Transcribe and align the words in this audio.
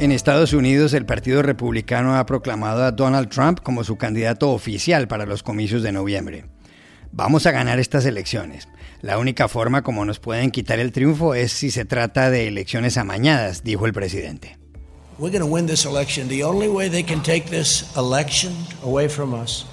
En 0.00 0.12
Estados 0.12 0.54
Unidos, 0.54 0.94
el 0.94 1.04
Partido 1.04 1.42
Republicano 1.42 2.16
ha 2.16 2.24
proclamado 2.24 2.84
a 2.84 2.90
Donald 2.90 3.28
Trump 3.28 3.60
como 3.62 3.84
su 3.84 3.98
candidato 3.98 4.50
oficial 4.50 5.08
para 5.08 5.26
los 5.26 5.42
comicios 5.42 5.82
de 5.82 5.92
noviembre. 5.92 6.46
Vamos 7.12 7.44
a 7.44 7.50
ganar 7.50 7.78
estas 7.78 8.06
elecciones. 8.06 8.66
La 9.02 9.18
única 9.18 9.46
forma 9.46 9.82
como 9.82 10.06
nos 10.06 10.18
pueden 10.18 10.52
quitar 10.52 10.78
el 10.78 10.92
triunfo 10.92 11.34
es 11.34 11.52
si 11.52 11.70
se 11.70 11.84
trata 11.84 12.30
de 12.30 12.48
elecciones 12.48 12.96
amañadas, 12.96 13.62
dijo 13.62 13.84
el 13.84 13.92
presidente. 13.92 14.56
We're 15.18 15.36
going 15.36 15.46
to 15.46 15.54
win 15.54 15.66
this 15.66 15.84
election. 15.84 16.28
The 16.28 16.44
only 16.44 16.68
way 16.68 16.88
they 16.88 17.04
can 17.04 17.22
take 17.22 17.50
this 17.50 17.94
election 17.94 18.54
away 18.82 19.06
from 19.06 19.34
us 19.34 19.66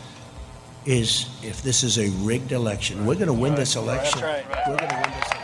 is 0.85 1.29
if 1.41 1.61
this 1.63 1.85
is 1.85 1.97
a 1.97 2.09
rigged 2.25 2.51
election. 2.51 3.05
We're 3.05 3.15
going 3.15 3.27
to 3.27 3.33
win 3.33 3.55
this 3.55 3.77
election. 3.77 4.23
We're 4.67 4.75
going 4.75 4.89
to 4.89 4.95
win 4.95 5.03
this 5.03 5.23
election. 5.23 5.36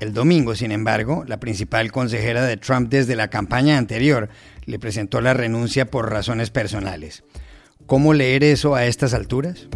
El 0.00 0.12
domingo, 0.12 0.54
sin 0.54 0.70
embargo, 0.70 1.24
la 1.26 1.40
principal 1.40 1.90
consejera 1.90 2.44
de 2.44 2.56
Trump 2.56 2.88
desde 2.88 3.16
la 3.16 3.28
campaña 3.28 3.78
anterior 3.78 4.28
le 4.64 4.78
presentó 4.78 5.20
la 5.20 5.34
renuncia 5.34 5.90
por 5.90 6.10
razones 6.10 6.50
personales. 6.50 7.24
¿Cómo 7.86 8.14
leer 8.14 8.44
eso 8.44 8.76
a 8.76 8.86
estas 8.86 9.12
alturas? 9.12 9.66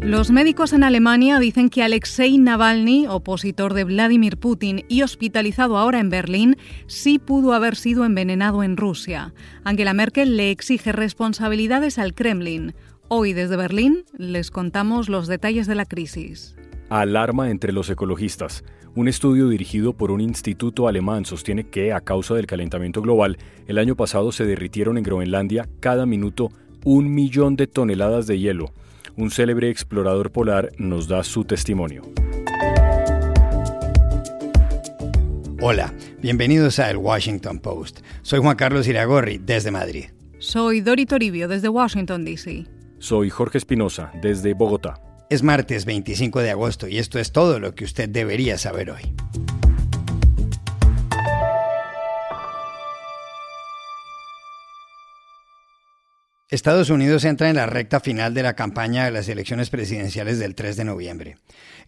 Los 0.00 0.30
médicos 0.30 0.72
en 0.72 0.84
Alemania 0.84 1.40
dicen 1.40 1.68
que 1.68 1.82
Alexei 1.82 2.38
Navalny, 2.38 3.08
opositor 3.08 3.74
de 3.74 3.82
Vladimir 3.82 4.36
Putin 4.36 4.84
y 4.88 5.02
hospitalizado 5.02 5.78
ahora 5.78 5.98
en 5.98 6.10
Berlín, 6.10 6.56
sí 6.86 7.18
pudo 7.18 7.54
haber 7.54 7.74
sido 7.74 8.04
envenenado 8.04 8.62
en 8.62 8.76
Rusia. 8.76 9.34
Angela 9.64 9.94
Merkel 9.94 10.36
le 10.36 10.52
exige 10.52 10.92
responsabilidades 10.92 11.98
al 11.98 12.14
Kremlin. 12.14 12.76
Hoy 13.08 13.32
desde 13.32 13.56
Berlín 13.56 14.04
les 14.16 14.52
contamos 14.52 15.08
los 15.08 15.26
detalles 15.26 15.66
de 15.66 15.74
la 15.74 15.86
crisis. 15.86 16.54
Alarma 16.88 17.50
entre 17.50 17.72
los 17.72 17.90
ecologistas. 17.90 18.64
Un 18.94 19.08
estudio 19.08 19.48
dirigido 19.48 19.92
por 19.92 20.10
un 20.10 20.20
instituto 20.20 20.86
alemán 20.86 21.24
sostiene 21.24 21.68
que, 21.68 21.92
a 21.92 22.00
causa 22.00 22.34
del 22.34 22.46
calentamiento 22.46 23.02
global, 23.02 23.38
el 23.66 23.78
año 23.78 23.96
pasado 23.96 24.30
se 24.30 24.46
derritieron 24.46 24.96
en 24.96 25.02
Groenlandia 25.02 25.68
cada 25.80 26.06
minuto 26.06 26.50
un 26.84 27.12
millón 27.12 27.56
de 27.56 27.66
toneladas 27.66 28.26
de 28.26 28.38
hielo. 28.38 28.72
Un 29.16 29.30
célebre 29.30 29.68
explorador 29.70 30.30
polar 30.30 30.70
nos 30.78 31.08
da 31.08 31.24
su 31.24 31.44
testimonio. 31.44 32.02
Hola, 35.60 35.92
bienvenidos 36.20 36.78
a 36.78 36.90
El 36.90 36.98
Washington 36.98 37.58
Post. 37.58 38.00
Soy 38.22 38.40
Juan 38.40 38.56
Carlos 38.56 38.86
Iragorri, 38.86 39.38
desde 39.38 39.70
Madrid. 39.70 40.04
Soy 40.38 40.82
Dori 40.82 41.06
Toribio, 41.06 41.48
desde 41.48 41.68
Washington, 41.68 42.24
D.C. 42.24 42.66
Soy 42.98 43.30
Jorge 43.30 43.58
Espinosa, 43.58 44.12
desde 44.22 44.54
Bogotá. 44.54 45.00
Es 45.28 45.42
martes 45.42 45.86
25 45.86 46.40
de 46.40 46.50
agosto 46.52 46.86
y 46.86 46.98
esto 46.98 47.18
es 47.18 47.32
todo 47.32 47.58
lo 47.58 47.74
que 47.74 47.84
usted 47.84 48.08
debería 48.08 48.58
saber 48.58 48.92
hoy. 48.92 49.12
Estados 56.48 56.90
Unidos 56.90 57.24
entra 57.24 57.50
en 57.50 57.56
la 57.56 57.66
recta 57.66 57.98
final 57.98 58.34
de 58.34 58.44
la 58.44 58.54
campaña 58.54 59.04
de 59.04 59.10
las 59.10 59.28
elecciones 59.28 59.68
presidenciales 59.68 60.38
del 60.38 60.54
3 60.54 60.76
de 60.76 60.84
noviembre. 60.84 61.38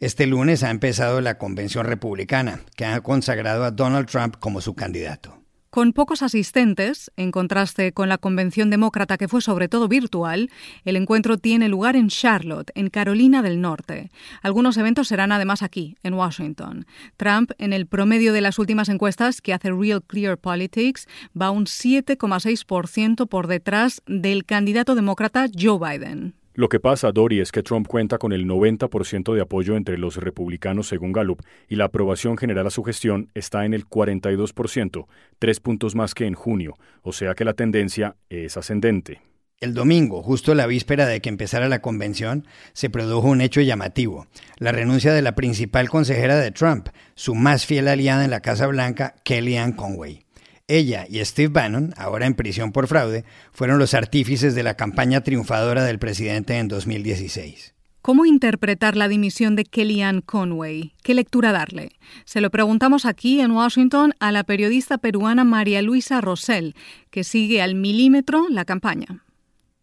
Este 0.01 0.27
lunes 0.27 0.65
ha 0.65 0.71
empezado 0.71 1.21
la 1.21 1.39
convención 1.39 1.87
republicana, 1.87 2.63
que 2.75 2.87
ha 2.87 3.01
consagrado 3.03 3.63
a 3.63 3.71
Donald 3.71 4.09
Trump 4.09 4.35
como 4.41 4.61
su 4.61 4.75
candidato. 4.75 5.48
Con 5.71 5.93
pocos 5.93 6.23
asistentes, 6.23 7.11
en 7.19 7.31
contraste 7.31 7.93
con 7.93 8.09
la 8.09 8.17
convención 8.17 8.71
demócrata 8.71 9.19
que 9.19 9.29
fue 9.29 9.43
sobre 9.43 9.69
todo 9.69 9.87
virtual, 9.87 10.49
el 10.87 10.97
encuentro 10.97 11.37
tiene 11.37 11.69
lugar 11.69 11.95
en 11.95 12.09
Charlotte, 12.09 12.71
en 12.75 12.89
Carolina 12.89 13.43
del 13.43 13.61
Norte. 13.61 14.11
Algunos 14.41 14.79
eventos 14.79 15.09
serán 15.09 15.31
además 15.31 15.63
aquí, 15.63 15.99
en 16.03 16.15
Washington. 16.15 16.87
Trump, 17.19 17.51
en 17.59 17.75
el 17.75 17.87
promedio 17.87 18.33
de 18.33 18.41
las 18.41 18.59
últimas 18.59 18.89
encuestas 18.89 19.43
que 19.43 19.53
hace 19.53 19.71
Real 19.71 20.03
Clear 20.03 20.39
Politics, 20.39 21.07
va 21.39 21.51
un 21.51 21.67
7,6% 21.67 23.29
por 23.29 23.47
detrás 23.47 24.01
del 24.07 24.47
candidato 24.47 24.95
demócrata 24.95 25.49
Joe 25.55 25.79
Biden. 25.79 26.38
Lo 26.59 26.69
que 26.69 26.81
pasa, 26.81 27.13
Dory, 27.13 27.39
es 27.39 27.53
que 27.53 27.63
Trump 27.63 27.87
cuenta 27.87 28.19
con 28.19 28.33
el 28.33 28.45
90% 28.45 29.33
de 29.33 29.41
apoyo 29.41 29.77
entre 29.77 29.97
los 29.97 30.17
republicanos 30.17 30.89
según 30.89 31.13
Gallup 31.13 31.41
y 31.69 31.77
la 31.77 31.85
aprobación 31.85 32.37
general 32.37 32.67
a 32.67 32.71
su 32.71 32.83
gestión 32.83 33.31
está 33.33 33.65
en 33.65 33.75
el 33.75 33.87
42%, 33.87 35.07
tres 35.39 35.61
puntos 35.61 35.95
más 35.95 36.15
que 36.15 36.27
en 36.27 36.35
junio, 36.35 36.75
o 37.03 37.13
sea 37.13 37.37
que 37.37 37.45
la 37.45 37.53
tendencia 37.53 38.17
es 38.29 38.57
ascendente. 38.57 39.21
El 39.61 39.73
domingo, 39.73 40.21
justo 40.21 40.53
la 40.57 40.67
víspera 40.67 41.07
de 41.07 41.21
que 41.21 41.29
empezara 41.29 41.69
la 41.69 41.81
convención, 41.81 42.45
se 42.73 42.91
produjo 42.91 43.29
un 43.29 43.41
hecho 43.41 43.61
llamativo, 43.61 44.27
la 44.57 44.73
renuncia 44.73 45.13
de 45.13 45.23
la 45.23 45.37
principal 45.37 45.89
consejera 45.89 46.41
de 46.41 46.51
Trump, 46.51 46.89
su 47.15 47.37
más 47.37 47.67
fiel 47.67 47.87
aliada 47.87 48.25
en 48.25 48.33
la 48.33 48.41
Casa 48.41 48.67
Blanca, 48.67 49.15
Kellyanne 49.23 49.77
Conway. 49.77 50.25
Ella 50.69 51.07
y 51.09 51.25
Steve 51.25 51.49
Bannon, 51.49 51.95
ahora 51.97 52.27
en 52.27 52.35
prisión 52.35 52.73
por 52.73 52.87
fraude, 52.87 53.25
fueron 53.53 53.79
los 53.79 53.95
artífices 53.95 54.55
de 54.55 54.63
la 54.63 54.75
campaña 54.75 55.23
triunfadora 55.23 55.83
del 55.83 55.99
presidente 55.99 56.59
en 56.59 56.69
2016. 56.69 57.75
¿Cómo 58.03 58.25
interpretar 58.25 58.97
la 58.97 59.09
dimisión 59.09 59.57
de 59.57 59.65
Kellyanne 59.65 60.23
Conway? 60.23 60.93
¿Qué 61.03 61.15
lectura 61.15 61.53
darle? 61.53 61.93
Se 62.25 62.41
lo 62.41 62.51
preguntamos 62.51 63.07
aquí 63.07 63.41
en 63.41 63.51
Washington 63.51 64.15
a 64.21 64.31
la 64.31 64.45
periodista 64.45 64.99
peruana 64.99 65.45
María 65.45 65.83
Luisa 65.83 66.21
Rosell, 66.21 66.75
que 67.11 67.25
sigue 67.25 67.61
al 67.61 67.75
milímetro 67.75 68.47
la 68.49 68.65
campaña. 68.65 69.25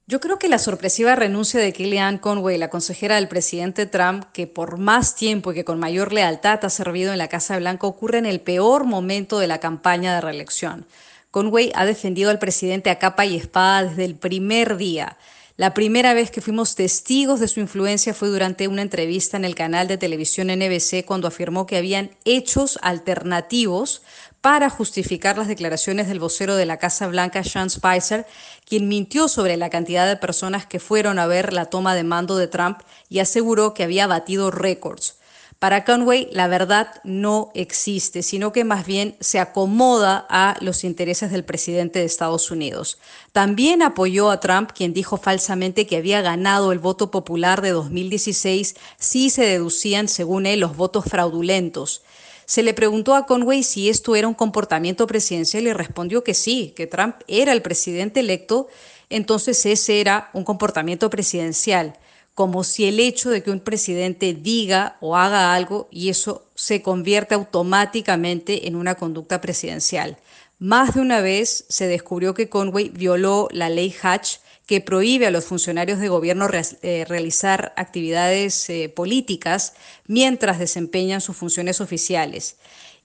Yo 0.07 0.19
creo 0.19 0.37
que 0.37 0.49
la 0.49 0.59
sorpresiva 0.59 1.15
renuncia 1.15 1.59
de 1.59 1.73
Kellyanne 1.73 2.19
Conway, 2.19 2.59
la 2.59 2.69
consejera 2.69 3.15
del 3.15 3.27
presidente 3.27 3.87
Trump, 3.87 4.25
que 4.33 4.45
por 4.45 4.77
más 4.77 5.15
tiempo 5.15 5.51
y 5.51 5.55
que 5.55 5.65
con 5.65 5.79
mayor 5.79 6.13
lealtad 6.13 6.63
ha 6.63 6.69
servido 6.69 7.11
en 7.11 7.17
la 7.17 7.27
Casa 7.27 7.57
Blanca, 7.57 7.87
ocurre 7.87 8.19
en 8.19 8.27
el 8.27 8.39
peor 8.39 8.83
momento 8.83 9.39
de 9.39 9.47
la 9.47 9.59
campaña 9.59 10.13
de 10.13 10.21
reelección. 10.21 10.85
Conway 11.31 11.71
ha 11.73 11.85
defendido 11.85 12.29
al 12.29 12.37
presidente 12.37 12.91
a 12.91 12.99
capa 12.99 13.25
y 13.25 13.35
espada 13.35 13.85
desde 13.85 14.05
el 14.05 14.13
primer 14.13 14.77
día. 14.77 15.17
La 15.57 15.73
primera 15.73 16.13
vez 16.13 16.29
que 16.29 16.41
fuimos 16.41 16.75
testigos 16.75 17.39
de 17.39 17.47
su 17.47 17.61
influencia 17.61 18.13
fue 18.13 18.27
durante 18.27 18.67
una 18.67 18.83
entrevista 18.83 19.37
en 19.37 19.45
el 19.45 19.55
canal 19.55 19.87
de 19.87 19.97
televisión 19.97 20.49
NBC 20.49 21.03
cuando 21.05 21.29
afirmó 21.29 21.65
que 21.65 21.77
habían 21.77 22.11
hechos 22.25 22.77
alternativos 22.81 24.03
para 24.45 24.69
justificar 24.69 25.39
las 25.39 25.47
declaraciones 25.47 26.07
del 26.07 26.19
vocero 26.19 26.55
de 26.55 26.67
la 26.67 26.77
Casa 26.77 27.07
Blanca, 27.07 27.43
Sean 27.43 27.71
Spicer, 27.71 28.27
quien 28.63 28.87
mintió 28.87 29.27
sobre 29.27 29.57
la 29.57 29.71
cantidad 29.71 30.07
de 30.07 30.17
personas 30.17 30.67
que 30.67 30.79
fueron 30.79 31.17
a 31.17 31.25
ver 31.25 31.51
la 31.51 31.65
toma 31.65 31.95
de 31.95 32.03
mando 32.03 32.37
de 32.37 32.47
Trump 32.47 32.81
y 33.09 33.17
aseguró 33.17 33.73
que 33.73 33.83
había 33.83 34.05
batido 34.05 34.51
récords. 34.51 35.17
Para 35.57 35.83
Conway, 35.83 36.29
la 36.31 36.47
verdad 36.47 36.89
no 37.03 37.49
existe, 37.55 38.21
sino 38.21 38.51
que 38.51 38.65
más 38.65 38.85
bien 38.85 39.15
se 39.19 39.39
acomoda 39.39 40.27
a 40.29 40.57
los 40.61 40.83
intereses 40.83 41.31
del 41.31 41.43
presidente 41.43 41.97
de 41.97 42.05
Estados 42.05 42.51
Unidos. 42.51 42.99
También 43.31 43.81
apoyó 43.81 44.29
a 44.29 44.41
Trump, 44.41 44.69
quien 44.75 44.93
dijo 44.93 45.17
falsamente 45.17 45.87
que 45.87 45.97
había 45.97 46.21
ganado 46.21 46.71
el 46.71 46.77
voto 46.77 47.09
popular 47.09 47.63
de 47.63 47.71
2016 47.71 48.75
si 48.99 49.31
se 49.31 49.43
deducían, 49.43 50.07
según 50.07 50.45
él, 50.45 50.59
los 50.59 50.77
votos 50.77 51.05
fraudulentos. 51.05 52.03
Se 52.45 52.61
le 52.61 52.73
preguntó 52.73 53.15
a 53.15 53.25
Conway 53.25 53.63
si 53.63 53.89
esto 53.89 54.15
era 54.15 54.27
un 54.27 54.33
comportamiento 54.33 55.07
presidencial 55.07 55.65
y 55.65 55.73
respondió 55.73 56.23
que 56.23 56.33
sí, 56.33 56.73
que 56.75 56.87
Trump 56.87 57.15
era 57.27 57.51
el 57.51 57.61
presidente 57.61 58.19
electo, 58.19 58.67
entonces 59.09 59.65
ese 59.65 59.99
era 59.99 60.29
un 60.33 60.43
comportamiento 60.43 61.09
presidencial, 61.09 61.97
como 62.35 62.63
si 62.63 62.85
el 62.85 62.99
hecho 62.99 63.29
de 63.29 63.41
que 63.41 63.49
un 63.49 63.61
presidente 63.61 64.33
diga 64.33 64.97
o 65.01 65.15
haga 65.15 65.55
algo 65.55 65.87
y 65.89 66.09
eso 66.09 66.45
se 66.53 66.81
convierte 66.81 67.33
automáticamente 67.33 68.67
en 68.67 68.75
una 68.75 68.95
conducta 68.95 69.41
presidencial. 69.41 70.17
Más 70.59 70.93
de 70.95 71.01
una 71.01 71.21
vez 71.21 71.65
se 71.67 71.87
descubrió 71.87 72.33
que 72.33 72.49
Conway 72.49 72.89
violó 72.89 73.47
la 73.51 73.69
ley 73.69 73.93
Hatch 74.01 74.37
que 74.65 74.81
prohíbe 74.81 75.27
a 75.27 75.31
los 75.31 75.45
funcionarios 75.45 75.99
de 75.99 76.09
gobierno 76.09 76.47
eh, 76.51 77.05
realizar 77.07 77.73
actividades 77.75 78.69
eh, 78.69 78.89
políticas 78.89 79.73
mientras 80.07 80.59
desempeñan 80.59 81.21
sus 81.21 81.35
funciones 81.35 81.81
oficiales. 81.81 82.57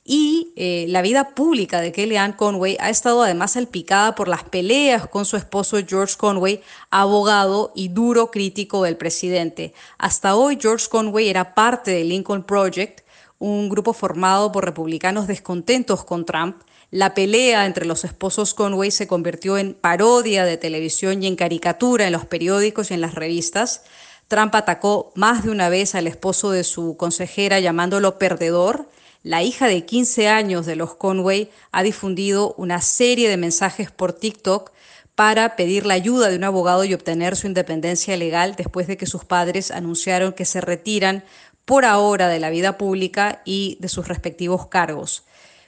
Y 0.02 0.52
eh, 0.56 0.86
la 0.88 1.02
vida 1.02 1.34
pública 1.34 1.80
de 1.80 1.92
Kellyanne 1.92 2.34
Conway 2.34 2.76
ha 2.80 2.88
estado 2.88 3.22
además 3.22 3.52
salpicada 3.52 4.14
por 4.14 4.28
las 4.28 4.44
peleas 4.44 5.06
con 5.06 5.26
su 5.26 5.36
esposo 5.36 5.78
George 5.86 6.16
Conway, 6.16 6.62
abogado 6.90 7.72
y 7.76 7.88
duro 7.88 8.30
crítico 8.30 8.82
del 8.82 8.96
presidente. 8.96 9.74
Hasta 9.98 10.36
hoy 10.36 10.58
George 10.60 10.88
Conway 10.88 11.28
era 11.28 11.54
parte 11.54 11.90
del 11.90 12.08
Lincoln 12.08 12.42
Project, 12.44 13.02
un 13.38 13.68
grupo 13.68 13.92
formado 13.92 14.50
por 14.50 14.64
republicanos 14.64 15.26
descontentos 15.26 16.04
con 16.04 16.24
Trump 16.24 16.56
la 16.90 17.14
pelea 17.14 17.66
entre 17.66 17.84
los 17.84 18.04
esposos 18.04 18.52
Conway 18.52 18.90
se 18.90 19.06
convirtió 19.06 19.58
en 19.58 19.74
parodia 19.74 20.44
de 20.44 20.56
televisión 20.56 21.22
y 21.22 21.28
en 21.28 21.36
caricatura 21.36 22.06
en 22.06 22.12
los 22.12 22.26
periódicos 22.26 22.90
y 22.90 22.94
en 22.94 23.00
las 23.00 23.14
revistas. 23.14 23.82
Trump 24.26 24.54
atacó 24.56 25.12
más 25.14 25.44
de 25.44 25.50
una 25.50 25.68
vez 25.68 25.94
al 25.94 26.08
esposo 26.08 26.50
de 26.50 26.64
su 26.64 26.96
consejera 26.96 27.60
llamándolo 27.60 28.18
perdedor. 28.18 28.88
La 29.22 29.42
hija 29.44 29.68
de 29.68 29.84
15 29.84 30.28
años 30.28 30.66
de 30.66 30.74
los 30.74 30.94
Conway 30.96 31.50
ha 31.70 31.84
difundido 31.84 32.54
una 32.56 32.80
serie 32.80 33.28
de 33.28 33.36
mensajes 33.36 33.92
por 33.92 34.12
TikTok 34.12 34.72
para 35.14 35.54
pedir 35.54 35.86
la 35.86 35.94
ayuda 35.94 36.28
de 36.28 36.36
un 36.36 36.44
abogado 36.44 36.84
y 36.84 36.94
obtener 36.94 37.36
su 37.36 37.46
independencia 37.46 38.16
legal 38.16 38.56
después 38.56 38.88
de 38.88 38.96
que 38.96 39.06
sus 39.06 39.24
padres 39.24 39.70
anunciaron 39.70 40.32
que 40.32 40.44
se 40.44 40.60
retiran 40.60 41.22
por 41.64 41.84
ahora 41.84 42.26
de 42.26 42.40
la 42.40 42.50
vida 42.50 42.78
pública 42.78 43.42
y 43.44 43.76
de 43.80 43.88
sus 43.88 44.08
respectivos 44.08 44.66
cargos. 44.66 45.24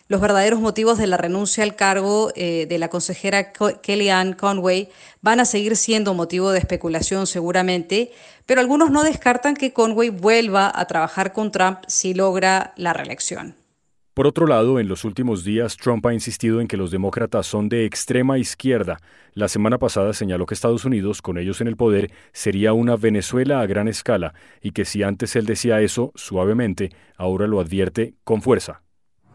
Los 0.09 0.21
verdaderos 0.21 0.61
motivos 0.61 0.99
de 0.99 1.07
la 1.07 1.17
renuncia 1.17 1.65
al 1.65 1.77
cargo 1.77 2.33
eh, 2.35 2.67
de 2.69 2.79
la 2.79 2.89
consejera 2.89 3.53
Kellyanne 3.53 4.37
Conway 4.37 4.89
van 5.21 5.41
a 5.41 5.45
seguir 5.45 5.77
siendo 5.77 6.13
motivo 6.13 6.51
de 6.51 6.59
especulación 6.59 7.27
seguramente, 7.27 8.13
pero 8.45 8.61
algunos 8.61 8.91
no 8.91 9.05
descartan 9.05 9.55
que 9.55 9.73
Conway 9.73 10.11
vuelva 10.11 10.71
a 10.75 10.85
trabajar 10.87 11.33
con 11.33 11.51
Trump 11.51 11.79
si 11.87 12.15
logra 12.15 12.75
la 12.77 12.93
reelección. 12.93 13.57
Por 14.15 14.27
otro 14.27 14.47
lado, 14.47 14.79
en 14.79 14.89
los 14.89 15.07
últimos 15.07 15.43
días, 15.43 15.79
Trump 15.79 16.05
ha 16.05 16.13
insistido 16.13 16.61
en 16.61 16.69
que 16.69 16.77
los 16.77 16.91
demócratas 16.91 17.47
son 17.47 17.71
de 17.71 17.87
extrema 17.87 18.37
izquierda. 18.37 18.99
La 19.33 19.49
semana 19.49 19.79
pasada 19.79 20.13
señaló 20.13 20.45
que 20.45 20.53
Estados 20.53 20.85
Unidos, 20.85 21.23
con 21.23 21.39
ellos 21.39 21.63
en 21.63 21.69
el 21.69 21.77
poder, 21.77 22.11
sería 22.35 22.75
una 22.75 22.97
Venezuela 22.97 23.63
a 23.63 23.67
gran 23.67 23.89
escala 23.89 24.35
y 24.61 24.73
que 24.73 24.85
si 24.85 25.03
antes 25.03 25.35
él 25.35 25.47
decía 25.47 25.81
eso 25.81 26.13
suavemente, 26.15 26.91
ahora 27.17 27.47
lo 27.47 27.59
advierte 27.59 28.13
con 28.23 28.43
fuerza. 28.43 28.83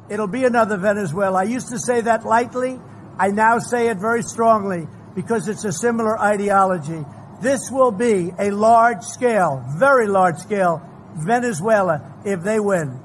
It'll 0.09 0.27
be 0.27 0.45
another 0.45 0.77
Venezuela. 0.77 1.39
I 1.39 1.43
used 1.43 1.69
to 1.69 1.79
say 1.79 2.01
that 2.01 2.23
lightly. 2.25 2.79
I 3.19 3.31
now 3.31 3.59
say 3.59 3.89
it 3.89 3.97
very 3.97 4.23
strongly 4.23 4.87
because 5.15 5.47
it's 5.47 5.65
a 5.65 5.71
similar 5.71 6.19
ideology. 6.19 7.03
This 7.41 7.69
will 7.71 7.91
be 7.91 8.31
a 8.39 8.51
large 8.51 9.03
scale, 9.03 9.63
very 9.77 10.07
large 10.07 10.37
scale 10.37 10.81
Venezuela 11.25 12.01
if 12.25 12.43
they 12.43 12.59
win. 12.59 12.99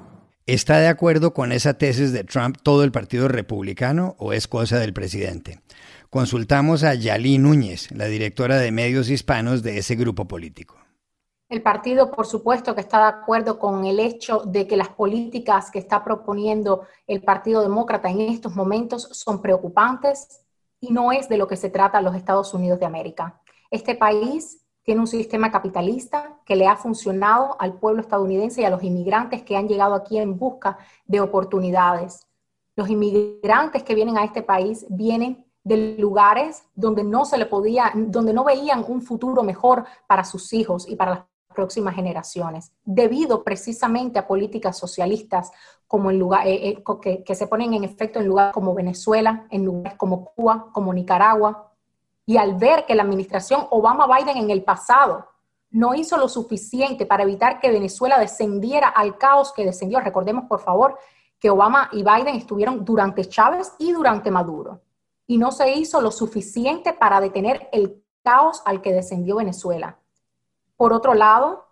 ¿Está 0.47 0.81
de 0.81 0.89
acuerdo 0.89 1.33
con 1.33 1.53
esa 1.53 1.75
tesis 1.75 2.13
de 2.13 2.25
Trump 2.25 2.57
todo 2.63 2.83
el 2.83 2.91
Partido 2.91 3.29
Republicano 3.29 4.17
o 4.19 4.33
es 4.33 4.49
cosa 4.49 4.79
del 4.79 4.93
presidente? 4.93 5.61
Consultamos 6.11 6.83
a 6.83 6.95
Yalí 6.95 7.39
Núñez, 7.39 7.91
la 7.93 8.07
directora 8.07 8.59
de 8.59 8.73
medios 8.73 9.09
hispanos 9.09 9.63
de 9.63 9.79
ese 9.79 9.95
grupo 9.95 10.27
político. 10.27 10.82
El 11.53 11.61
partido, 11.61 12.11
por 12.11 12.25
supuesto, 12.25 12.75
que 12.75 12.81
está 12.81 12.97
de 13.01 13.09
acuerdo 13.09 13.59
con 13.59 13.85
el 13.85 14.01
hecho 14.01 14.39
de 14.47 14.67
que 14.67 14.75
las 14.75 14.89
políticas 14.89 15.71
que 15.71 15.81
está 15.81 16.03
proponiendo 16.03 16.87
el 17.07 17.23
Partido 17.23 17.61
Demócrata 17.61 18.09
en 18.09 18.23
estos 18.23 18.57
momentos 18.57 19.07
son 19.13 19.43
preocupantes 19.43 20.47
y 20.81 20.95
no 20.95 21.13
es 21.13 21.29
de 21.29 21.37
lo 21.37 21.47
que 21.47 21.59
se 21.59 21.69
trata 21.69 22.01
los 22.01 22.15
Estados 22.15 22.55
Unidos 22.55 22.81
de 22.81 22.87
América. 22.87 23.39
Este 23.71 23.95
país 23.95 24.65
tiene 24.83 25.03
un 25.03 25.07
sistema 25.07 25.51
capitalista 25.51 26.39
que 26.47 26.57
le 26.57 26.67
ha 26.67 26.75
funcionado 26.75 27.55
al 27.61 27.75
pueblo 27.75 28.01
estadounidense 28.01 28.63
y 28.63 28.65
a 28.65 28.71
los 28.71 28.83
inmigrantes 28.83 29.43
que 29.43 29.55
han 29.55 29.69
llegado 29.69 29.95
aquí 29.95 30.17
en 30.17 30.39
busca 30.39 30.79
de 31.05 31.21
oportunidades. 31.21 32.27
Los 32.77 32.89
inmigrantes 32.89 33.83
que 33.83 33.95
vienen 33.95 34.17
a 34.17 34.25
este 34.25 34.41
país 34.41 34.87
vienen 34.89 35.45
de 35.65 35.99
lugares 35.99 36.65
donde 36.75 37.05
no 37.05 37.27
se 37.27 37.37
le 37.37 37.45
podía, 37.45 37.93
donde 37.95 38.33
no 38.33 38.43
veían 38.43 38.87
un 38.89 39.03
futuro 39.03 39.43
mejor 39.43 39.85
para 40.07 40.25
sus 40.25 40.55
hijos 40.55 40.89
y 40.89 40.97
para 40.97 41.11
las 41.11 41.32
próximas 41.53 41.95
generaciones, 41.95 42.73
debido 42.85 43.45
precisamente 43.45 44.19
a 44.19 44.27
políticas 44.27 44.77
socialistas 44.77 45.53
como 45.87 46.11
en 46.11 46.19
lugar, 46.19 46.47
eh, 46.47 46.69
eh, 46.69 46.85
que, 47.01 47.23
que 47.23 47.35
se 47.35 47.47
ponen 47.47 47.75
en 47.75 47.85
efecto 47.85 48.19
en 48.19 48.27
lugares 48.27 48.53
como 48.53 48.75
Venezuela, 48.75 49.47
en 49.51 49.65
lugares 49.65 49.99
como 49.99 50.25
Cuba, 50.25 50.69
como 50.73 50.93
Nicaragua, 50.93 51.73
y 52.25 52.37
al 52.37 52.55
ver 52.55 52.87
que 52.87 52.95
la 52.95 53.03
administración 53.03 53.67
Obama-Biden 53.71 54.37
en 54.37 54.51
el 54.51 54.65
pasado 54.65 55.27
no 55.71 55.95
hizo 55.95 56.17
lo 56.17 56.29
suficiente 56.29 57.07
para 57.07 57.25
evitar 57.25 57.59
que 57.59 57.71
Venezuela 57.71 58.19
descendiera 58.19 58.89
al 58.89 59.17
caos 59.19 59.53
que 59.53 59.65
descendió, 59.65 60.01
recordemos 60.01 60.45
por 60.45 60.61
favor 60.61 60.99
que 61.39 61.51
Obama 61.51 61.89
y 61.93 62.05
Biden 62.05 62.37
estuvieron 62.37 62.85
durante 62.85 63.25
Chávez 63.25 63.73
y 63.79 63.93
durante 63.93 64.31
Maduro, 64.31 64.83
y 65.27 65.39
no 65.39 65.51
se 65.51 65.73
hizo 65.73 66.01
lo 66.01 66.11
suficiente 66.11 66.93
para 66.93 67.21
detener 67.21 67.69
el 67.73 68.03
caos 68.23 68.63
al 68.65 68.81
que 68.81 68.93
descendió 68.93 69.37
Venezuela. 69.37 69.99
Por 70.83 70.93
otro 70.93 71.15
lado, 71.15 71.69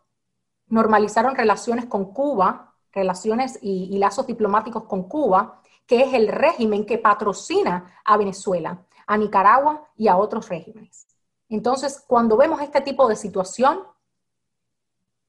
normalizaron 0.69 1.35
relaciones 1.35 1.87
con 1.87 2.13
Cuba, 2.13 2.77
relaciones 2.93 3.59
y, 3.61 3.99
lazos 3.99 4.25
diplomáticos 4.25 4.85
con 4.85 5.09
Cuba, 5.09 5.63
que 5.85 6.03
es 6.05 6.15
el 6.15 6.29
régimen 6.29 6.87
que 6.87 6.97
patrocina 6.97 7.93
a 8.05 8.17
Venezuela 8.17 8.87
a 9.09 9.17
Nicaragua 9.17 9.89
y 9.97 10.07
a 10.07 10.17
otros 10.17 10.49
regímenes. 10.49 11.09
Entonces, 11.49 12.05
cuando 12.07 12.37
vemos 12.37 12.61
este 12.61 12.83
tipo 12.83 13.09
de 13.09 13.17
situación, 13.17 13.81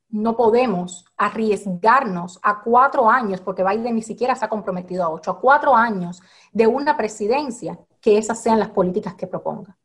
no 0.10 0.38
podemos 0.38 1.04
arriesgarnos 1.18 2.40
a 2.44 2.62
cuatro 2.62 3.10
años, 3.10 3.42
porque 3.42 3.64
Biden 3.64 3.96
ni 3.96 4.04
siquiera 4.04 4.36
se 4.36 4.46
ha 4.46 4.50
comprometido 4.50 5.04
a 5.04 5.10
ocho, 5.10 5.32
a 5.32 5.40
cuatro 5.40 5.76
años 5.76 6.22
de 6.52 6.68
una 6.68 6.96
presidencia 6.96 7.80
que 8.00 8.20
esas 8.20 8.44
sean 8.44 8.60
las 8.60 8.70
políticas 8.70 9.16
que 9.16 9.26
proponga. 9.26 9.76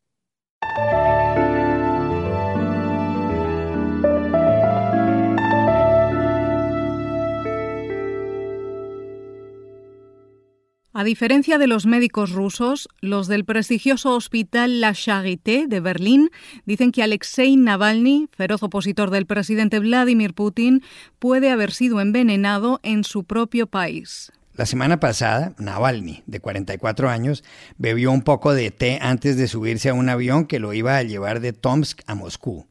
A 10.98 11.04
diferencia 11.04 11.58
de 11.58 11.66
los 11.66 11.84
médicos 11.84 12.32
rusos, 12.32 12.88
los 13.02 13.28
del 13.28 13.44
prestigioso 13.44 14.14
hospital 14.14 14.80
La 14.80 14.94
Charité 14.94 15.66
de 15.66 15.80
Berlín 15.80 16.30
dicen 16.64 16.90
que 16.90 17.02
Alexei 17.02 17.54
Navalny, 17.54 18.30
feroz 18.34 18.62
opositor 18.62 19.10
del 19.10 19.26
presidente 19.26 19.78
Vladimir 19.78 20.32
Putin, 20.32 20.82
puede 21.18 21.50
haber 21.50 21.72
sido 21.72 22.00
envenenado 22.00 22.80
en 22.82 23.04
su 23.04 23.24
propio 23.24 23.66
país. 23.66 24.32
La 24.54 24.64
semana 24.64 24.98
pasada, 24.98 25.52
Navalny, 25.58 26.22
de 26.24 26.40
44 26.40 27.10
años, 27.10 27.44
bebió 27.76 28.10
un 28.10 28.22
poco 28.22 28.54
de 28.54 28.70
té 28.70 28.98
antes 29.02 29.36
de 29.36 29.48
subirse 29.48 29.90
a 29.90 29.94
un 29.94 30.08
avión 30.08 30.46
que 30.46 30.60
lo 30.60 30.72
iba 30.72 30.96
a 30.96 31.02
llevar 31.02 31.40
de 31.40 31.52
Tomsk 31.52 32.00
a 32.06 32.14
Moscú. 32.14 32.68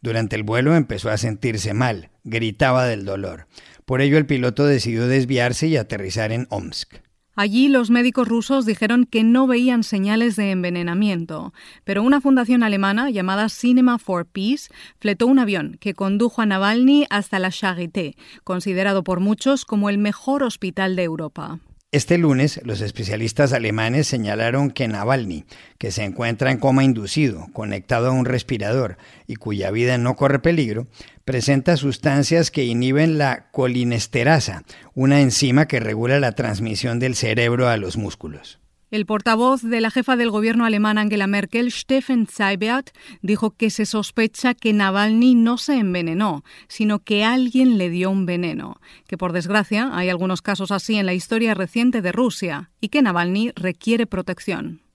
Durante 0.00 0.34
el 0.34 0.44
vuelo 0.44 0.74
empezó 0.74 1.10
a 1.10 1.18
sentirse 1.18 1.74
mal, 1.74 2.08
gritaba 2.24 2.86
del 2.86 3.04
dolor. 3.04 3.48
Por 3.84 4.00
ello 4.00 4.16
el 4.16 4.24
piloto 4.24 4.64
decidió 4.64 5.06
desviarse 5.06 5.66
y 5.66 5.76
aterrizar 5.76 6.32
en 6.32 6.46
Omsk. 6.48 7.04
Allí 7.38 7.68
los 7.68 7.90
médicos 7.90 8.26
rusos 8.26 8.64
dijeron 8.64 9.04
que 9.04 9.22
no 9.22 9.46
veían 9.46 9.84
señales 9.84 10.36
de 10.36 10.50
envenenamiento, 10.50 11.52
pero 11.84 12.02
una 12.02 12.22
fundación 12.22 12.62
alemana 12.62 13.10
llamada 13.10 13.50
Cinema 13.50 13.98
for 13.98 14.24
Peace 14.24 14.70
fletó 15.00 15.26
un 15.26 15.38
avión 15.38 15.76
que 15.78 15.92
condujo 15.92 16.40
a 16.40 16.46
Navalny 16.46 17.06
hasta 17.10 17.38
la 17.38 17.50
Charité, 17.50 18.16
considerado 18.42 19.04
por 19.04 19.20
muchos 19.20 19.66
como 19.66 19.90
el 19.90 19.98
mejor 19.98 20.42
hospital 20.42 20.96
de 20.96 21.02
Europa. 21.02 21.60
Este 21.92 22.18
lunes, 22.18 22.60
los 22.64 22.80
especialistas 22.80 23.52
alemanes 23.52 24.08
señalaron 24.08 24.72
que 24.72 24.88
Navalny, 24.88 25.44
que 25.78 25.92
se 25.92 26.02
encuentra 26.02 26.50
en 26.50 26.58
coma 26.58 26.82
inducido, 26.82 27.46
conectado 27.52 28.08
a 28.08 28.10
un 28.10 28.24
respirador 28.24 28.98
y 29.28 29.36
cuya 29.36 29.70
vida 29.70 29.96
no 29.96 30.16
corre 30.16 30.40
peligro, 30.40 30.88
presenta 31.24 31.76
sustancias 31.76 32.50
que 32.50 32.64
inhiben 32.64 33.18
la 33.18 33.50
colinesterasa, 33.52 34.64
una 34.94 35.20
enzima 35.20 35.66
que 35.68 35.78
regula 35.78 36.18
la 36.18 36.32
transmisión 36.32 36.98
del 36.98 37.14
cerebro 37.14 37.68
a 37.68 37.76
los 37.76 37.96
músculos. 37.96 38.58
El 38.92 39.04
portavoz 39.04 39.62
de 39.62 39.80
la 39.80 39.90
jefa 39.90 40.14
del 40.14 40.30
gobierno 40.30 40.64
alemán 40.64 40.96
Angela 40.96 41.26
Merkel, 41.26 41.72
Steffen 41.72 42.28
Seibert, 42.28 42.90
dijo 43.20 43.50
que 43.50 43.70
se 43.70 43.84
sospecha 43.84 44.54
que 44.54 44.72
Navalny 44.72 45.34
no 45.34 45.58
se 45.58 45.74
envenenó, 45.74 46.44
sino 46.68 47.00
que 47.00 47.24
alguien 47.24 47.78
le 47.78 47.90
dio 47.90 48.10
un 48.10 48.26
veneno, 48.26 48.80
que 49.08 49.18
por 49.18 49.32
desgracia 49.32 49.90
hay 49.92 50.08
algunos 50.08 50.40
casos 50.40 50.70
así 50.70 50.94
en 50.94 51.06
la 51.06 51.14
historia 51.14 51.54
reciente 51.54 52.00
de 52.00 52.12
Rusia 52.12 52.70
y 52.80 52.88
que 52.88 53.02
Navalny 53.02 53.50
requiere 53.56 54.06
protección. 54.06 54.85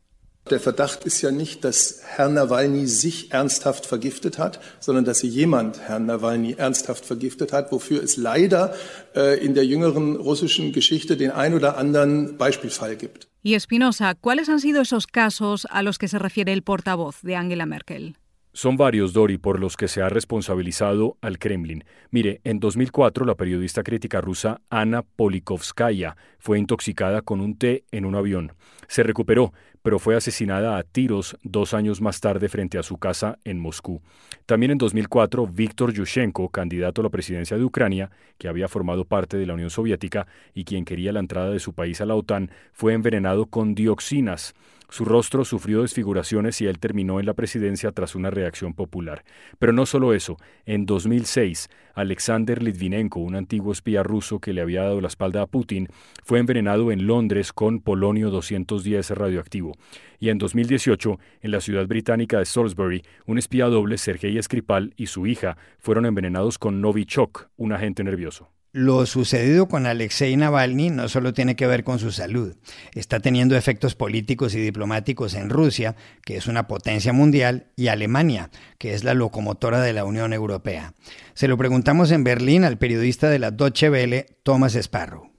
Der 0.50 0.60
Verdacht 0.60 1.06
ist 1.06 1.22
ja 1.22 1.32
nicht, 1.32 1.64
dass 1.64 2.02
Herr 2.04 2.28
Nawalny 2.28 2.88
sich 2.88 3.32
ernsthaft 3.32 3.86
vergiftet 3.86 4.38
hat, 4.38 4.60
sondern 4.80 5.06
dass 5.06 5.22
jemand 5.22 5.80
Herrn 5.80 6.08
Nawalny 6.08 6.56
ernsthaft 6.58 7.06
vergiftet 7.06 7.54
hat, 7.54 7.72
wofür 7.72 8.04
es 8.04 8.18
leider 8.18 8.74
äh, 9.16 9.44
in 9.44 9.54
der 9.54 9.66
jüngeren 9.66 10.16
russischen 10.16 10.74
Geschichte 10.74 11.16
den 11.16 11.32
ein 11.32 11.54
oder 11.54 11.78
anderen 11.78 12.38
Beispielfall 12.38 12.96
gibt. 12.96 13.28
Y 13.44 13.56
Espinosa, 13.56 14.14
¿cuáles 14.14 14.50
han 14.50 14.60
sido 14.60 14.82
esos 14.82 15.08
casos 15.08 15.66
a 15.70 15.82
los 15.82 15.98
que 15.98 16.08
se 16.08 16.20
refiere 16.20 16.54
el 16.54 16.62
portavoz 16.62 17.22
de 17.22 17.36
Angela 17.36 17.66
Merkel? 17.66 18.16
Son 18.54 18.76
varios, 18.76 19.14
Dori, 19.14 19.38
por 19.38 19.62
los 19.62 19.78
que 19.78 19.88
se 19.88 20.02
ha 20.02 20.10
responsabilizado 20.10 21.18
al 21.22 21.40
Kremlin. 21.40 21.86
Mire, 22.10 22.42
en 22.44 22.60
2004 22.60 23.24
la 23.24 23.36
periodista 23.36 23.82
crítica 23.82 24.20
rusa 24.20 24.60
Ana 24.70 25.04
Polikovskaya 25.04 26.18
fue 26.38 26.60
intoxicada 26.60 27.22
con 27.22 27.40
un 27.40 27.58
té 27.58 27.86
en 27.92 28.04
un 28.04 28.16
avión. 28.16 28.52
Se 28.90 29.04
recuperó, 29.04 29.54
pero 29.82 30.00
fue 30.00 30.18
asesinada 30.18 30.78
a 30.78 30.84
tiros 30.84 31.38
dos 31.44 31.74
años 31.74 32.02
más 32.02 32.20
tarde 32.20 32.50
frente 32.50 32.78
a 32.78 32.84
su 32.84 32.98
casa 32.98 33.40
en 33.46 33.58
Moscú. 33.58 34.02
También 34.46 34.74
en 34.74 34.78
2004, 34.78 35.48
Víctor 35.48 35.94
Yushchenko, 35.94 36.50
candidato 36.50 37.00
a 37.00 37.06
la 37.06 37.10
presidencia 37.10 37.58
de 37.58 37.64
Ucrania, 37.64 38.12
que 38.38 38.50
había 38.50 38.68
formado 38.68 39.06
parte 39.06 39.38
de 39.38 39.46
la 39.46 39.54
Unión 39.54 39.70
Soviética 39.70 40.28
y 40.54 40.66
quien 40.66 40.84
quería 40.84 41.14
la 41.14 41.22
entrada 41.22 41.52
de 41.52 41.60
su 41.60 41.74
país 41.74 42.02
a 42.02 42.06
la 42.06 42.16
OTAN, 42.16 42.52
fue 42.74 42.94
envenenado 42.94 43.46
con 43.46 43.76
dioxinas. 43.76 44.54
Su 44.92 45.06
rostro 45.06 45.46
sufrió 45.46 45.84
desfiguraciones 45.84 46.60
y 46.60 46.68
él 46.68 46.78
terminó 46.78 47.22
en 47.22 47.26
la 47.26 47.34
presidencia 47.34 47.94
tras 47.94 48.14
una 48.14 48.30
reacción 48.30 48.74
popular. 48.74 49.24
Pero 49.58 49.72
no 49.72 49.86
solo 49.86 50.14
eso, 50.14 50.36
en 50.66 50.86
2006, 50.86 51.70
Alexander 51.94 52.62
Litvinenko, 52.62 53.22
un 53.22 53.36
antiguo 53.36 53.72
espía 53.72 54.04
ruso 54.04 54.40
que 54.40 54.52
le 54.52 54.60
había 54.60 54.84
dado 54.84 55.00
la 55.00 55.08
espalda 55.08 55.44
a 55.44 55.48
Putin, 55.48 55.88
fue 56.26 56.40
envenenado 56.40 56.92
en 56.92 57.08
Londres 57.08 57.54
con 57.54 57.80
polonio 57.80 58.32
210 58.32 59.12
radioactivo. 59.12 59.72
Y 60.20 60.28
en 60.28 60.38
2018, 60.38 61.18
en 61.40 61.52
la 61.52 61.62
ciudad 61.62 61.88
británica 61.88 62.40
de 62.40 62.46
Salisbury, 62.46 63.02
un 63.26 63.38
espía 63.38 63.68
doble, 63.68 63.98
Sergei 63.98 64.44
Skripal, 64.44 64.94
y 64.98 65.06
su 65.06 65.26
hija 65.26 65.56
fueron 65.80 66.06
envenenados 66.06 66.58
con 66.58 66.82
Novichok, 66.82 67.48
un 67.56 67.72
agente 67.72 68.04
nervioso. 68.04 68.50
Lo 68.74 69.06
sucedido 69.06 69.68
con 69.68 69.86
Alexei 69.86 70.38
Navalny 70.38 70.92
no 70.92 71.10
solo 71.10 71.34
tiene 71.34 71.58
que 71.58 71.68
ver 71.68 71.84
con 71.84 72.00
su 72.00 72.10
salud, 72.14 72.56
está 72.94 73.20
teniendo 73.20 73.58
efectos 73.58 73.96
políticos 73.96 74.56
y 74.56 74.62
diplomáticos 74.62 75.34
en 75.34 75.50
Rusia, 75.50 75.98
que 76.24 76.38
es 76.38 76.48
una 76.48 76.68
potencia 76.68 77.12
mundial, 77.12 77.68
y 77.76 77.90
Alemania, 77.90 78.50
que 78.78 78.94
es 78.94 79.04
la 79.04 79.14
locomotora 79.14 79.82
de 79.82 79.92
la 79.92 80.06
Unión 80.06 80.32
Europea. 80.32 80.94
Se 81.34 81.50
lo 81.50 81.58
preguntamos 81.58 82.12
en 82.12 82.24
Berlín 82.24 82.64
al 82.64 82.78
periodista 82.78 83.30
de 83.30 83.40
la 83.40 83.52
Deutsche 83.52 83.90
Welle, 83.90 84.38
Thomas 84.44 84.76
Sparrow. 84.76 85.31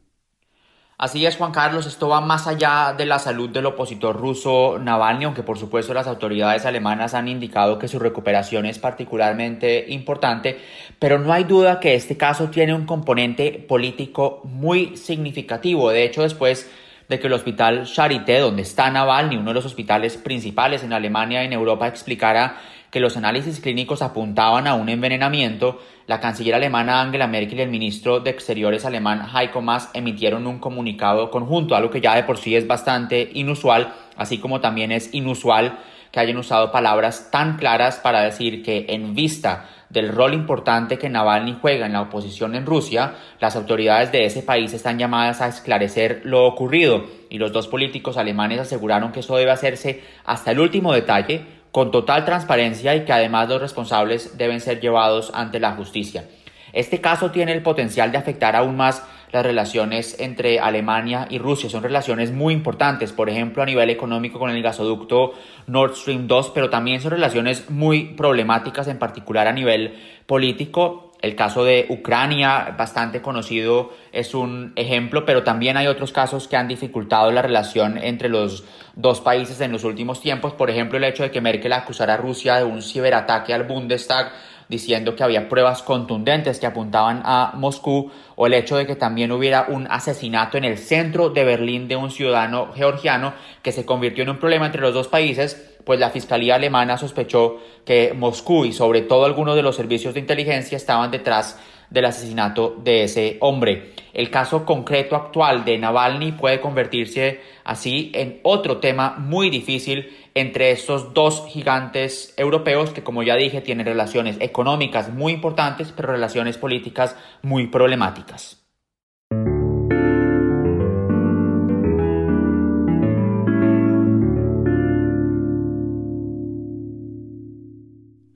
Así 1.03 1.27
es, 1.27 1.37
Juan 1.37 1.51
Carlos, 1.51 1.87
esto 1.87 2.09
va 2.09 2.21
más 2.21 2.47
allá 2.47 2.95
de 2.97 3.07
la 3.07 3.19
salud 3.19 3.51
del 3.51 3.67
opositor 3.67 4.17
ruso 4.17 4.79
Navalny, 4.81 5.25
aunque 5.25 5.43
por 5.43 5.59
supuesto 5.59 5.93
las 5.93 6.07
autoridades 6.07 6.65
alemanas 6.65 7.15
han 7.15 7.27
indicado 7.27 7.77
que 7.77 7.89
su 7.89 7.99
recuperación 7.99 8.67
es 8.67 8.79
particularmente 8.79 9.87
importante, 9.89 10.61
pero 11.01 11.19
no 11.19 11.33
hay 11.33 11.43
duda 11.43 11.81
que 11.81 11.97
este 11.97 12.17
caso 12.17 12.51
tiene 12.51 12.73
un 12.73 12.87
componente 12.87 13.51
político 13.69 14.43
muy 14.45 14.97
significativo. 14.97 15.91
De 15.91 16.05
hecho, 16.05 16.23
después 16.23 16.71
de 17.09 17.19
que 17.19 17.27
el 17.27 17.33
hospital 17.33 17.83
Charité, 17.85 18.39
donde 18.39 18.63
está 18.63 18.89
Navalny, 18.89 19.39
uno 19.39 19.51
de 19.51 19.55
los 19.55 19.67
hospitales 19.67 20.17
principales 20.17 20.85
en 20.85 20.93
Alemania 20.93 21.43
y 21.43 21.47
en 21.47 21.53
Europa, 21.53 21.89
explicara 21.89 22.61
que 22.93 23.01
los 23.01 23.17
análisis 23.17 23.59
clínicos 23.59 24.03
apuntaban 24.03 24.67
a 24.67 24.75
un 24.75 24.91
envenenamiento, 24.91 25.81
la 26.07 26.21
canciller 26.21 26.55
alemana 26.55 27.01
Angela 27.01 27.27
Merkel 27.27 27.61
y 27.61 27.63
el 27.63 27.71
ministro 27.71 28.21
de 28.21 28.29
Exteriores 28.29 28.85
alemán 28.85 29.27
Heiko 29.35 29.63
Maas 29.63 29.89
emitieron 29.95 30.47
un 30.47 30.59
comunicado 30.59 31.31
conjunto, 31.31 31.75
algo 31.75 31.89
que 31.89 32.03
ya 32.03 32.15
de 32.15 32.25
por 32.25 32.37
sí 32.37 32.55
es 32.55 32.67
bastante 32.67 33.31
inusual, 33.33 33.95
así 34.17 34.37
como 34.37 34.61
también 34.61 34.93
es 34.93 35.15
inusual 35.15 35.79
que 36.11 36.21
hayan 36.21 36.37
usado 36.37 36.71
palabras 36.71 37.31
tan 37.31 37.57
claras 37.57 37.97
para 37.97 38.21
decir 38.21 38.63
que 38.63 38.85
en 38.91 39.15
vista 39.15 39.71
del 39.89 40.11
rol 40.11 40.35
importante 40.35 40.99
que 40.99 41.09
Navalny 41.09 41.57
juega 41.63 41.87
en 41.87 41.95
la 41.95 42.03
oposición 42.03 42.55
en 42.55 42.67
Rusia, 42.67 43.15
las 43.41 43.57
autoridades 43.57 44.13
de 44.13 44.27
ese 44.27 44.43
país 44.43 44.75
están 44.75 44.99
llamadas 44.99 45.41
a 45.41 45.49
esclarecer 45.49 46.21
lo 46.25 46.45
ocurrido. 46.45 47.07
Y 47.31 47.39
los 47.39 47.53
dos 47.53 47.69
políticos 47.69 48.19
alemanes 48.19 48.61
aseguraron 48.61 49.13
que 49.13 49.21
eso 49.21 49.37
debe 49.37 49.51
hacerse 49.51 50.03
hasta 50.25 50.51
el 50.51 50.61
último 50.61 50.93
detalle 50.93 51.62
con 51.73 51.91
total 51.91 52.25
transparencia 52.25 52.95
y 52.95 53.05
que 53.05 53.13
además 53.13 53.49
los 53.49 53.61
responsables 53.61 54.39
deben 54.39 54.61
ser 54.61 54.81
llevados 54.81 55.33
ante 55.35 55.59
la 55.59 55.73
justicia. 55.73 56.29
Este 56.73 57.01
caso 57.01 57.31
tiene 57.31 57.53
el 57.53 57.63
potencial 57.63 58.13
de 58.13 58.19
afectar 58.19 58.55
aún 58.57 58.77
más 58.77 59.03
las 59.33 59.45
relaciones 59.45 60.17
entre 60.21 60.61
Alemania 60.61 61.27
y 61.31 61.39
Rusia. 61.39 61.71
Son 61.71 61.83
relaciones 61.83 62.33
muy 62.33 62.53
importantes, 62.53 63.13
por 63.13 63.31
ejemplo, 63.31 63.63
a 63.63 63.67
nivel 63.67 63.89
económico 63.89 64.39
con 64.39 64.51
el 64.51 64.63
gasoducto 64.63 65.33
Nord 65.67 65.97
Stream 65.97 66.29
2, 66.29 66.51
pero 66.51 66.69
también 66.69 67.01
son 67.01 67.13
relaciones 67.13 67.71
muy 67.71 68.15
problemáticas, 68.15 68.89
en 68.89 68.99
particular 68.99 69.49
a 69.49 69.53
nivel 69.53 69.99
político 70.27 71.12
el 71.23 71.37
caso 71.37 71.65
de 71.65 71.87
Ucrania, 71.89 72.75
bastante 72.77 73.23
conocido, 73.23 73.93
es 74.11 74.35
un 74.35 74.73
ejemplo, 74.75 75.25
pero 75.25 75.45
también 75.45 75.77
hay 75.77 75.87
otros 75.87 76.13
casos 76.13 76.49
que 76.49 76.57
han 76.57 76.67
dificultado 76.67 77.31
la 77.31 77.43
relación 77.43 77.97
entre 77.97 78.29
los 78.29 78.65
dos 78.97 79.21
países 79.21 79.61
en 79.61 79.71
los 79.71 79.85
últimos 79.85 80.21
tiempos. 80.21 80.53
Por 80.53 80.69
ejemplo, 80.69 80.99
el 80.99 81.05
hecho 81.05 81.23
de 81.23 81.31
que 81.31 81.41
Merkel 81.41 81.73
acusara 81.73 82.15
a 82.15 82.17
Rusia 82.17 82.57
de 82.57 82.65
un 82.65 82.83
ciberataque 82.83 83.55
al 83.55 83.63
Bundestag 83.63 84.33
diciendo 84.69 85.15
que 85.15 85.23
había 85.23 85.49
pruebas 85.49 85.83
contundentes 85.83 86.59
que 86.59 86.67
apuntaban 86.67 87.21
a 87.25 87.53
Moscú, 87.55 88.11
o 88.37 88.47
el 88.47 88.55
hecho 88.55 88.77
de 88.77 88.87
que 88.87 88.97
también 88.97 89.31
hubiera 89.31 89.67
un 89.69 89.87
asesinato 89.91 90.57
en 90.57 90.65
el 90.65 90.79
centro 90.79 91.29
de 91.29 91.45
Berlín 91.45 91.89
de 91.89 91.97
un 91.97 92.11
ciudadano 92.11 92.73
georgiano 92.73 93.35
que 93.63 93.71
se 93.71 93.85
convirtió 93.85 94.25
en 94.25 94.31
un 94.31 94.39
problema 94.39 94.67
entre 94.67 94.81
los 94.81 94.95
dos 94.95 95.09
países 95.09 95.72
pues 95.85 96.01
la 96.01 96.11
Fiscalía 96.11 96.57
alemana 96.57 96.97
sospechó 96.99 97.59
que 97.85 98.13
Moscú 98.15 98.65
y 98.65 98.73
sobre 98.73 99.03
todo 99.03 99.25
algunos 99.25 99.57
de 99.57 99.63
los 99.63 99.77
servicios 99.77 100.15
de 100.15 100.21
inteligencia 100.21 100.77
estaban 100.77 101.11
detrás 101.11 101.59
del 101.93 102.07
asesinato 102.07 102.77
de 102.83 103.05
ese 103.05 103.37
hombre. 103.41 103.93
El 104.15 104.31
caso 104.31 104.65
concreto 104.65 105.15
actual 105.15 105.65
de 105.65 105.79
Navalny 105.79 106.33
puede 106.33 106.61
convertirse 106.61 107.41
así 107.65 108.11
en 108.15 108.41
otro 108.43 108.79
tema 108.79 109.17
muy 109.19 109.51
difícil 109.51 110.17
entre 110.35 110.71
estos 110.71 111.13
dos 111.13 111.45
gigantes 111.49 112.35
europeos 112.37 112.91
que, 112.91 113.03
como 113.03 113.23
ya 113.23 113.37
dije, 113.37 113.61
tienen 113.61 113.87
relaciones 113.87 114.37
económicas 114.41 115.13
muy 115.13 115.35
importantes, 115.35 115.93
pero 115.95 116.13
relaciones 116.13 116.57
políticas 116.57 117.17
muy 117.43 117.67
problemáticas. 117.67 118.62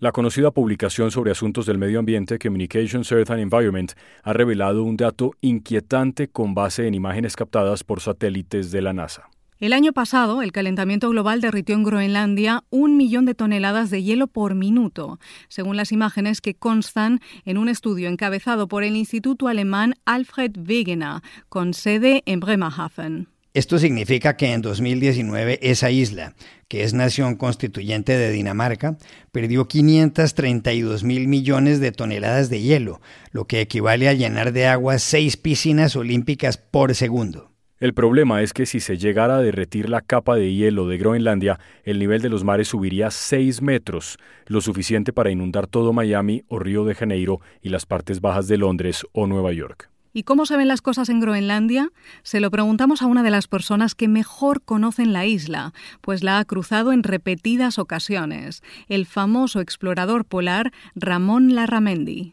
La 0.06 0.12
conocida 0.12 0.52
publicación 0.52 1.10
sobre 1.10 1.32
asuntos 1.32 1.66
del 1.66 1.78
medio 1.78 1.98
ambiente 1.98 2.38
Communications 2.38 3.10
Earth 3.10 3.32
and 3.32 3.40
Environment 3.40 3.90
ha 4.22 4.32
revelado 4.32 4.84
un 4.84 4.96
dato 4.96 5.32
inquietante 5.40 6.28
con 6.28 6.54
base 6.54 6.86
en 6.86 6.94
imágenes 6.94 7.34
captadas 7.34 7.82
por 7.82 8.00
satélites 8.00 8.70
de 8.70 8.82
la 8.82 8.92
NASA. 8.92 9.28
El 9.58 9.72
año 9.72 9.92
pasado, 9.92 10.42
el 10.42 10.52
calentamiento 10.52 11.10
global 11.10 11.40
derritió 11.40 11.74
en 11.74 11.82
Groenlandia 11.82 12.62
un 12.70 12.96
millón 12.96 13.24
de 13.24 13.34
toneladas 13.34 13.90
de 13.90 14.04
hielo 14.04 14.28
por 14.28 14.54
minuto, 14.54 15.18
según 15.48 15.76
las 15.76 15.90
imágenes 15.90 16.40
que 16.40 16.54
constan 16.54 17.18
en 17.44 17.58
un 17.58 17.68
estudio 17.68 18.08
encabezado 18.08 18.68
por 18.68 18.84
el 18.84 18.94
Instituto 18.94 19.48
Alemán 19.48 19.94
Alfred 20.04 20.52
Wegener, 20.56 21.20
con 21.48 21.74
sede 21.74 22.22
en 22.26 22.38
Bremerhaven. 22.38 23.26
Esto 23.56 23.78
significa 23.78 24.36
que 24.36 24.52
en 24.52 24.60
2019 24.60 25.60
esa 25.62 25.90
isla, 25.90 26.34
que 26.68 26.82
es 26.82 26.92
nación 26.92 27.36
constituyente 27.36 28.14
de 28.14 28.30
Dinamarca, 28.30 28.98
perdió 29.32 29.66
532 29.66 31.04
mil 31.04 31.26
millones 31.26 31.80
de 31.80 31.90
toneladas 31.90 32.50
de 32.50 32.60
hielo, 32.60 33.00
lo 33.32 33.46
que 33.46 33.62
equivale 33.62 34.10
a 34.10 34.12
llenar 34.12 34.52
de 34.52 34.66
agua 34.66 34.98
seis 34.98 35.38
piscinas 35.38 35.96
olímpicas 35.96 36.58
por 36.58 36.94
segundo. 36.94 37.50
El 37.80 37.94
problema 37.94 38.42
es 38.42 38.52
que 38.52 38.66
si 38.66 38.78
se 38.78 38.98
llegara 38.98 39.38
a 39.38 39.42
derretir 39.42 39.88
la 39.88 40.02
capa 40.02 40.36
de 40.36 40.52
hielo 40.52 40.86
de 40.86 40.98
Groenlandia, 40.98 41.58
el 41.82 41.98
nivel 41.98 42.20
de 42.20 42.28
los 42.28 42.44
mares 42.44 42.68
subiría 42.68 43.10
6 43.10 43.62
metros, 43.62 44.18
lo 44.44 44.60
suficiente 44.60 45.14
para 45.14 45.30
inundar 45.30 45.66
todo 45.66 45.94
Miami 45.94 46.44
o 46.48 46.58
Río 46.58 46.84
de 46.84 46.94
Janeiro 46.94 47.40
y 47.62 47.70
las 47.70 47.86
partes 47.86 48.20
bajas 48.20 48.48
de 48.48 48.58
Londres 48.58 49.06
o 49.12 49.26
Nueva 49.26 49.54
York. 49.54 49.88
¿Y 50.16 50.22
cómo 50.22 50.46
se 50.46 50.56
ven 50.56 50.68
las 50.68 50.80
cosas 50.80 51.10
en 51.10 51.20
Groenlandia? 51.20 51.92
Se 52.22 52.40
lo 52.40 52.50
preguntamos 52.50 53.02
a 53.02 53.06
una 53.06 53.22
de 53.22 53.28
las 53.28 53.48
personas 53.48 53.94
que 53.94 54.08
mejor 54.08 54.62
conocen 54.62 55.12
la 55.12 55.26
isla, 55.26 55.74
pues 56.00 56.22
la 56.22 56.38
ha 56.38 56.44
cruzado 56.46 56.94
en 56.94 57.02
repetidas 57.02 57.78
ocasiones, 57.78 58.62
el 58.88 59.04
famoso 59.04 59.60
explorador 59.60 60.24
polar 60.24 60.72
Ramón 60.94 61.54
Larramendi. 61.54 62.32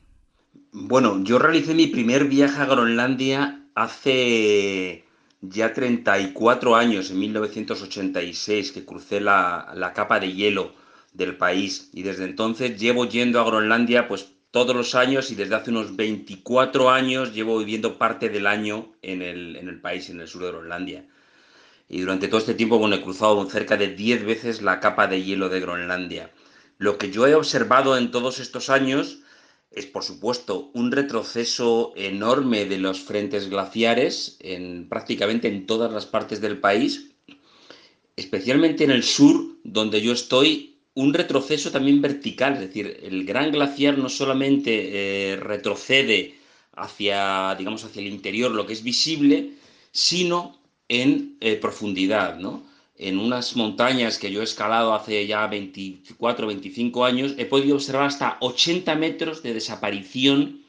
Bueno, 0.72 1.26
yo 1.26 1.40
realicé 1.40 1.74
mi 1.74 1.88
primer 1.88 2.30
viaje 2.30 2.62
a 2.62 2.68
Groenlandia 2.68 3.66
hace 3.76 5.04
ya 5.42 5.74
34 5.74 6.78
años, 6.78 7.12
en 7.12 7.20
1986, 7.20 8.72
que 8.72 8.86
crucé 8.86 9.20
la, 9.20 9.74
la 9.76 9.92
capa 9.92 10.22
de 10.22 10.32
hielo 10.32 10.74
del 11.12 11.36
país 11.36 11.90
y 11.94 12.04
desde 12.04 12.24
entonces 12.24 12.80
llevo 12.80 13.04
yendo 13.10 13.42
a 13.42 13.44
Groenlandia 13.44 14.08
pues 14.08 14.34
todos 14.54 14.76
los 14.76 14.94
años 14.94 15.32
y 15.32 15.36
desde 15.36 15.56
hace 15.56 15.72
unos 15.72 15.96
24 15.96 16.92
años 16.92 17.34
llevo 17.34 17.58
viviendo 17.58 17.98
parte 17.98 18.30
del 18.30 18.46
año 18.46 18.94
en 19.02 19.24
el, 19.24 19.56
en 19.56 19.68
el 19.68 19.82
país, 19.82 20.12
en 20.12 20.22
el 20.22 20.28
sur 20.28 20.44
de 20.44 20.52
Groenlandia. 20.52 21.08
Y 21.90 22.02
durante 22.02 22.28
todo 22.28 22.38
este 22.38 22.54
tiempo 22.54 22.78
bueno, 22.78 22.96
he 22.96 23.02
cruzado 23.02 23.44
cerca 23.50 23.78
de 23.78 23.88
10 23.88 24.26
veces 24.26 24.62
la 24.62 24.80
capa 24.80 25.08
de 25.08 25.24
hielo 25.24 25.50
de 25.50 25.60
Groenlandia. 25.60 26.30
Lo 26.78 27.00
que 27.00 27.10
yo 27.10 27.26
he 27.26 27.34
observado 27.34 27.98
en 27.98 28.12
todos 28.12 28.40
estos 28.40 28.70
años 28.70 29.22
es, 29.72 29.88
por 29.88 30.04
supuesto, 30.04 30.70
un 30.76 30.92
retroceso 30.92 31.92
enorme 31.96 32.66
de 32.66 32.78
los 32.78 33.00
frentes 33.00 33.50
glaciares 33.50 34.38
en 34.40 34.88
prácticamente 34.88 35.48
en 35.48 35.66
todas 35.66 35.92
las 35.92 36.06
partes 36.06 36.42
del 36.42 36.60
país, 36.60 37.16
especialmente 38.18 38.84
en 38.84 38.92
el 38.92 39.02
sur, 39.02 39.58
donde 39.64 40.00
yo 40.00 40.14
estoy, 40.14 40.73
un 40.96 41.14
retroceso 41.14 41.72
también 41.72 42.02
vertical, 42.02 42.54
es 42.54 42.60
decir, 42.60 43.00
el 43.04 43.26
gran 43.26 43.52
glaciar 43.52 43.98
no 43.98 44.10
solamente 44.10 45.32
eh, 45.32 45.36
retrocede 45.38 46.36
hacia, 46.76 47.56
digamos, 47.56 47.84
hacia 47.84 48.02
el 48.02 48.08
interior, 48.08 48.52
lo 48.52 48.66
que 48.66 48.74
es 48.74 48.84
visible, 48.84 49.54
sino 49.92 50.60
en 50.88 51.38
eh, 51.42 51.56
profundidad, 51.56 52.38
¿no? 52.38 52.64
En 52.96 53.18
unas 53.18 53.56
montañas 53.56 54.20
que 54.20 54.32
yo 54.32 54.42
he 54.42 54.44
escalado 54.44 54.94
hace 54.94 55.26
ya 55.26 55.48
24, 55.48 56.48
25 56.48 57.06
años, 57.06 57.34
he 57.38 57.46
podido 57.46 57.76
observar 57.76 58.06
hasta 58.06 58.38
80 58.40 58.94
metros 58.96 59.42
de 59.42 59.54
desaparición 59.54 60.62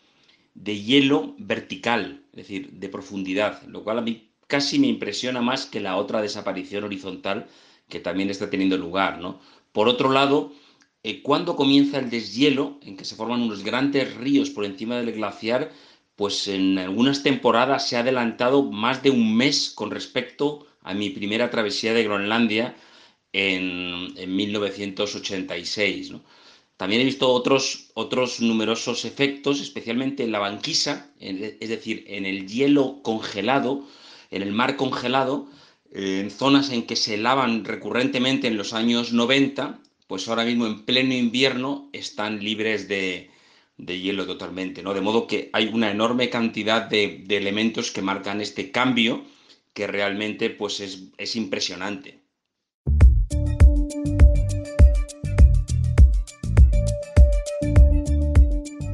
de 0.55 0.81
hielo 0.81 1.35
vertical, 1.39 2.23
es 2.33 2.37
decir, 2.37 2.71
de 2.73 2.89
profundidad, 2.89 3.63
lo 3.65 3.85
cual 3.85 3.99
a 3.99 4.03
mí 4.03 4.31
casi 4.47 4.79
me 4.79 4.87
impresiona 4.87 5.43
más 5.43 5.67
que 5.67 5.81
la 5.81 5.97
otra 5.97 6.23
desaparición 6.23 6.85
horizontal 6.85 7.47
que 7.89 8.01
también 8.01 8.31
está 8.31 8.49
teniendo 8.49 8.77
lugar, 8.79 9.21
¿no? 9.21 9.41
Por 9.75 9.89
otro 9.89 10.13
lado, 10.13 10.53
eh, 11.03 11.21
cuando 11.21 11.57
comienza 11.57 11.99
el 11.99 12.09
deshielo, 12.09 12.79
en 12.83 12.97
que 12.97 13.05
se 13.05 13.17
forman 13.17 13.43
unos 13.43 13.65
grandes 13.65 14.15
ríos 14.15 14.51
por 14.51 14.65
encima 14.65 14.99
del 14.99 15.11
glaciar, 15.11 15.73
pues 16.15 16.47
en 16.47 16.79
algunas 16.79 17.25
temporadas 17.25 17.89
se 17.89 17.97
ha 17.97 18.01
adelantado 18.01 18.63
más 18.63 19.03
de 19.03 19.11
un 19.11 19.37
mes 19.37 19.73
con 19.75 19.91
respecto 19.91 20.65
a 20.83 20.95
mi 20.95 21.11
primera 21.11 21.51
travesía 21.51 21.93
de 21.93 22.05
Groenlandia 22.05 22.77
en, 23.33 24.15
1986. 24.37 26.13
También 26.77 27.03
he 27.03 27.05
visto 27.05 27.29
otros, 27.29 27.91
otros 27.95 28.41
numerosos 28.41 29.05
efectos, 29.05 29.61
especialmente 29.61 30.23
en 30.23 30.31
la 30.31 30.39
banquisa, 30.39 31.11
es 31.19 31.69
decir, 31.69 32.05
en 32.07 32.27
el 32.27 32.47
hielo 32.47 33.03
congelado, 33.03 33.89
en 34.31 34.43
el 34.43 34.53
mar 34.53 34.77
congelado, 34.77 35.49
en 35.95 36.31
zonas 36.31 36.71
en 36.71 36.87
que 36.87 36.97
se 36.97 37.17
lavan 37.17 37.65
recurrentemente 37.65 38.49
en 38.49 38.57
los 38.57 38.73
años 38.73 39.13
90, 39.13 39.79
pues 40.09 40.29
ahora 40.29 40.45
mismo 40.45 40.67
en 40.67 40.85
pleno 40.85 41.15
invierno 41.15 41.89
están 41.93 42.43
libres 42.43 42.89
de, 42.89 43.31
hielo 43.79 44.27
totalmente, 44.27 44.83
¿no? 44.83 44.93
De 44.93 45.01
modo 45.01 45.29
que 45.29 45.51
hay 45.53 45.71
una 45.73 45.91
enorme 45.91 46.31
cantidad 46.31 46.83
de, 46.83 47.25
elementos 47.29 47.93
que 47.93 48.03
marcan 48.03 48.41
este 48.41 48.73
cambio 48.73 49.25
que 49.73 49.87
realmente 49.87 50.51
pues 50.51 50.81
es, 50.81 51.05
es 51.17 51.37
impresionante. 51.37 52.21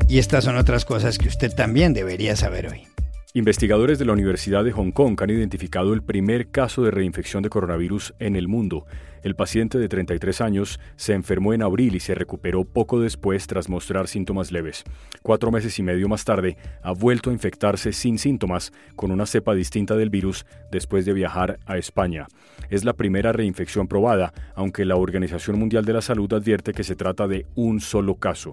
Y 0.06 0.18
estas 0.18 0.44
son 0.44 0.56
otras 0.56 0.84
cosas 0.84 1.18
que 1.18 1.28
usted 1.28 1.54
también 1.54 1.94
debería 1.94 2.34
saber 2.34 2.66
hoy. 2.66 2.99
Investigadores 3.32 4.00
de 4.00 4.04
la 4.04 4.12
Universidad 4.12 4.64
de 4.64 4.72
Hong 4.72 4.90
Kong 4.90 5.16
han 5.22 5.30
identificado 5.30 5.94
el 5.94 6.02
primer 6.02 6.50
caso 6.50 6.82
de 6.82 6.90
reinfección 6.90 7.44
de 7.44 7.48
coronavirus 7.48 8.12
en 8.18 8.34
el 8.34 8.48
mundo. 8.48 8.86
El 9.22 9.36
paciente 9.36 9.78
de 9.78 9.88
33 9.88 10.40
años 10.40 10.80
se 10.96 11.12
enfermó 11.12 11.54
en 11.54 11.62
abril 11.62 11.94
y 11.94 12.00
se 12.00 12.16
recuperó 12.16 12.64
poco 12.64 12.98
después 12.98 13.46
tras 13.46 13.68
mostrar 13.68 14.08
síntomas 14.08 14.50
leves. 14.50 14.82
Cuatro 15.22 15.52
meses 15.52 15.78
y 15.78 15.84
medio 15.84 16.08
más 16.08 16.24
tarde, 16.24 16.56
ha 16.82 16.90
vuelto 16.90 17.30
a 17.30 17.32
infectarse 17.32 17.92
sin 17.92 18.18
síntomas 18.18 18.72
con 18.96 19.12
una 19.12 19.26
cepa 19.26 19.54
distinta 19.54 19.94
del 19.94 20.10
virus 20.10 20.44
después 20.72 21.06
de 21.06 21.12
viajar 21.12 21.60
a 21.66 21.78
España. 21.78 22.26
Es 22.68 22.84
la 22.84 22.94
primera 22.94 23.30
reinfección 23.30 23.86
probada, 23.86 24.32
aunque 24.56 24.84
la 24.84 24.96
Organización 24.96 25.56
Mundial 25.56 25.84
de 25.84 25.92
la 25.92 26.02
Salud 26.02 26.32
advierte 26.32 26.72
que 26.72 26.82
se 26.82 26.96
trata 26.96 27.28
de 27.28 27.46
un 27.54 27.80
solo 27.80 28.16
caso. 28.16 28.50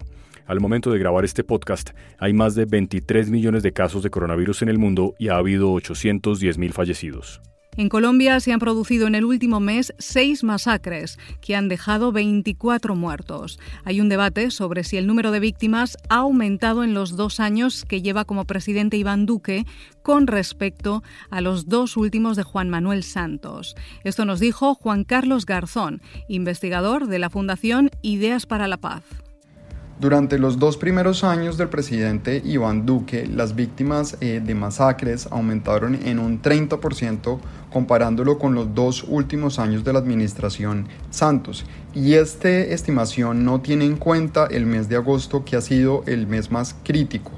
Al 0.48 0.60
momento 0.60 0.90
de 0.90 0.98
grabar 0.98 1.26
este 1.26 1.44
podcast, 1.44 1.90
hay 2.18 2.32
más 2.32 2.54
de 2.54 2.64
23 2.64 3.28
millones 3.28 3.62
de 3.62 3.74
casos 3.74 4.02
de 4.02 4.08
coronavirus 4.08 4.62
en 4.62 4.70
el 4.70 4.78
mundo 4.78 5.14
y 5.18 5.28
ha 5.28 5.36
habido 5.36 5.70
810 5.72 6.56
mil 6.56 6.72
fallecidos. 6.72 7.42
En 7.76 7.90
Colombia 7.90 8.40
se 8.40 8.54
han 8.54 8.58
producido 8.58 9.06
en 9.06 9.14
el 9.14 9.26
último 9.26 9.60
mes 9.60 9.92
seis 9.98 10.42
masacres 10.42 11.18
que 11.42 11.54
han 11.54 11.68
dejado 11.68 12.12
24 12.12 12.96
muertos. 12.96 13.60
Hay 13.84 14.00
un 14.00 14.08
debate 14.08 14.50
sobre 14.50 14.84
si 14.84 14.96
el 14.96 15.06
número 15.06 15.32
de 15.32 15.40
víctimas 15.40 15.98
ha 16.08 16.16
aumentado 16.16 16.82
en 16.82 16.94
los 16.94 17.14
dos 17.14 17.40
años 17.40 17.84
que 17.84 18.00
lleva 18.00 18.24
como 18.24 18.46
presidente 18.46 18.96
Iván 18.96 19.26
Duque 19.26 19.66
con 20.02 20.26
respecto 20.26 21.02
a 21.28 21.42
los 21.42 21.68
dos 21.68 21.98
últimos 21.98 22.38
de 22.38 22.42
Juan 22.42 22.70
Manuel 22.70 23.02
Santos. 23.02 23.76
Esto 24.02 24.24
nos 24.24 24.40
dijo 24.40 24.74
Juan 24.74 25.04
Carlos 25.04 25.44
Garzón, 25.44 26.00
investigador 26.26 27.06
de 27.06 27.18
la 27.18 27.28
Fundación 27.28 27.90
Ideas 28.00 28.46
para 28.46 28.66
la 28.66 28.78
Paz. 28.78 29.04
Durante 30.00 30.38
los 30.38 30.60
dos 30.60 30.76
primeros 30.76 31.24
años 31.24 31.58
del 31.58 31.70
presidente 31.70 32.40
Iván 32.44 32.86
Duque, 32.86 33.26
las 33.26 33.56
víctimas 33.56 34.16
eh, 34.20 34.40
de 34.44 34.54
masacres 34.54 35.26
aumentaron 35.32 35.96
en 35.96 36.20
un 36.20 36.40
30% 36.40 37.40
comparándolo 37.72 38.38
con 38.38 38.54
los 38.54 38.76
dos 38.76 39.04
últimos 39.08 39.58
años 39.58 39.82
de 39.82 39.92
la 39.92 39.98
administración 39.98 40.86
Santos. 41.10 41.64
Y 41.96 42.14
esta 42.14 42.48
estimación 42.48 43.44
no 43.44 43.60
tiene 43.60 43.86
en 43.86 43.96
cuenta 43.96 44.46
el 44.48 44.66
mes 44.66 44.88
de 44.88 44.94
agosto 44.94 45.44
que 45.44 45.56
ha 45.56 45.60
sido 45.60 46.04
el 46.06 46.28
mes 46.28 46.52
más 46.52 46.76
crítico. 46.84 47.32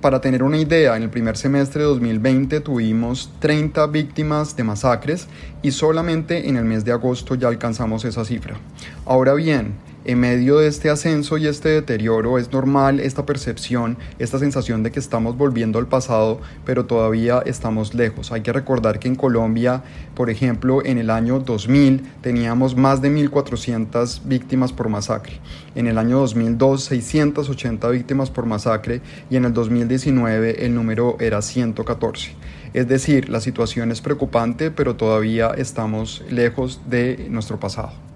Para 0.00 0.22
tener 0.22 0.42
una 0.42 0.56
idea, 0.56 0.96
en 0.96 1.02
el 1.02 1.10
primer 1.10 1.36
semestre 1.36 1.82
de 1.82 1.88
2020 1.88 2.60
tuvimos 2.60 3.30
30 3.38 3.86
víctimas 3.88 4.56
de 4.56 4.64
masacres 4.64 5.28
y 5.60 5.72
solamente 5.72 6.48
en 6.48 6.56
el 6.56 6.64
mes 6.64 6.86
de 6.86 6.92
agosto 6.92 7.34
ya 7.34 7.48
alcanzamos 7.48 8.06
esa 8.06 8.24
cifra. 8.24 8.56
Ahora 9.04 9.34
bien, 9.34 9.74
en 10.04 10.20
medio 10.20 10.58
de 10.58 10.68
este 10.68 10.90
ascenso 10.90 11.38
y 11.38 11.46
este 11.46 11.68
deterioro 11.68 12.38
es 12.38 12.52
normal 12.52 13.00
esta 13.00 13.24
percepción, 13.24 13.96
esta 14.18 14.38
sensación 14.38 14.82
de 14.82 14.90
que 14.90 14.98
estamos 14.98 15.36
volviendo 15.36 15.78
al 15.78 15.86
pasado, 15.86 16.40
pero 16.64 16.86
todavía 16.86 17.42
estamos 17.46 17.94
lejos. 17.94 18.32
Hay 18.32 18.42
que 18.42 18.52
recordar 18.52 18.98
que 18.98 19.08
en 19.08 19.14
Colombia, 19.14 19.82
por 20.14 20.30
ejemplo, 20.30 20.84
en 20.84 20.98
el 20.98 21.10
año 21.10 21.38
2000 21.40 22.02
teníamos 22.20 22.76
más 22.76 23.00
de 23.00 23.10
1.400 23.10 24.22
víctimas 24.24 24.72
por 24.72 24.88
masacre. 24.88 25.40
En 25.74 25.86
el 25.86 25.98
año 25.98 26.18
2002, 26.18 26.84
680 26.84 27.88
víctimas 27.88 28.30
por 28.30 28.46
masacre 28.46 29.00
y 29.30 29.36
en 29.36 29.44
el 29.44 29.52
2019 29.52 30.64
el 30.66 30.74
número 30.74 31.16
era 31.20 31.42
114. 31.42 32.34
Es 32.74 32.88
decir, 32.88 33.28
la 33.28 33.40
situación 33.40 33.90
es 33.90 34.00
preocupante, 34.00 34.70
pero 34.70 34.96
todavía 34.96 35.52
estamos 35.56 36.24
lejos 36.30 36.80
de 36.88 37.26
nuestro 37.28 37.60
pasado. 37.60 38.11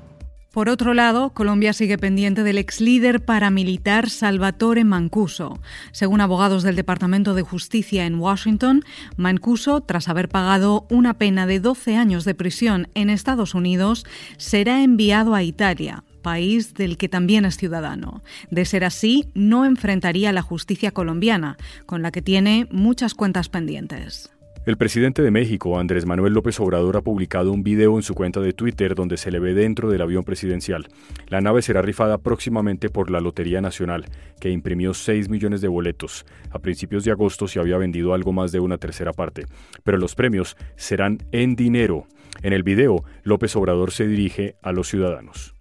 Por 0.57 0.71
otro 0.71 0.95
lado, 0.95 1.35
Colombia 1.35 1.75
sigue 1.75 1.99
pendiente 1.99 2.42
del 2.42 2.57
ex 2.57 2.81
líder 2.81 3.23
paramilitar 3.23 4.09
Salvatore 4.09 4.85
Mancuso. 4.85 5.61
Según 5.92 6.23
abogados 6.23 6.62
del 6.62 6.77
Departamento 6.77 7.35
de 7.35 7.42
Justicia 7.42 8.07
en 8.07 8.14
Washington, 8.14 8.83
Mancuso, 9.19 9.83
tras 9.83 10.09
haber 10.09 10.31
pagado 10.31 10.87
una 10.88 11.12
pena 11.12 11.47
de 11.47 11.61
12 11.61 11.97
años 11.97 12.25
de 12.25 12.35
prisión 12.35 12.88
en 12.95 13.11
Estados 13.11 13.55
Unidos, 13.55 14.07
será 14.38 14.83
enviado 14.83 15.35
a 15.35 15.42
Italia, 15.42 16.05
país 16.23 16.73
del 16.73 16.97
que 16.97 17.11
también 17.11 17.45
es 17.45 17.59
ciudadano. 17.59 18.23
De 18.51 18.64
ser 18.64 18.85
así, 18.85 19.29
no 19.35 19.66
enfrentaría 19.66 20.33
la 20.33 20.40
justicia 20.40 20.90
colombiana, 20.90 21.59
con 21.85 22.01
la 22.01 22.11
que 22.12 22.23
tiene 22.23 22.66
muchas 22.71 23.12
cuentas 23.12 23.51
pendientes. 23.51 24.31
El 24.66 24.76
presidente 24.76 25.22
de 25.22 25.31
México, 25.31 25.79
Andrés 25.79 26.07
Manuel 26.07 26.33
López 26.33 26.59
Obrador, 26.59 26.96
ha 26.96 27.00
publicado 27.00 27.52
un 27.52 27.62
video 27.62 27.94
en 27.94 28.02
su 28.02 28.16
cuenta 28.16 28.40
de 28.40 28.52
Twitter 28.52 28.96
donde 28.96 29.16
se 29.16 29.31
le 29.31 29.38
ve 29.38 29.55
dentro 29.55 29.88
del 29.88 30.02
avión 30.02 30.24
presidencial. 30.24 30.88
La 31.29 31.40
nave 31.40 31.62
será 31.62 31.83
rifada 31.83 32.18
próximamente 32.18 32.88
por 32.88 33.12
la 33.12 33.20
Lotería 33.20 33.61
Nacional, 33.61 34.07
que 34.40 34.50
imprimió 34.50 34.92
6 34.92 35.29
millones 35.29 35.61
de 35.61 35.68
boletos. 35.68 36.26
A 36.50 36.59
principios 36.59 37.05
de 37.05 37.12
agosto 37.12 37.46
se 37.46 37.61
había 37.61 37.79
vendido 37.79 38.12
algo 38.12 38.33
más 38.33 38.50
de 38.50 38.59
una 38.59 38.76
tercera 38.76 39.12
parte, 39.12 39.46
pero 39.85 39.98
los 39.98 40.16
premios 40.16 40.57
serán 40.74 41.18
en 41.31 41.55
dinero. 41.55 42.09
En 42.42 42.52
el 42.52 42.64
video, 42.64 43.05
López 43.22 43.55
Obrador 43.55 43.92
se 43.92 44.09
dirige 44.09 44.57
a 44.62 44.72
los 44.72 44.88
ciudadanos. 44.88 45.55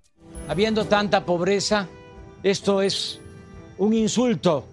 Habiendo 0.48 0.86
tanta 0.86 1.26
pobreza, 1.26 1.88
esto 2.42 2.82
es 2.82 3.22
un 3.78 3.94
insulto. 3.94 4.66